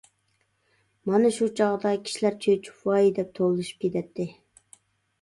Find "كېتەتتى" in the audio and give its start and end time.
3.89-4.31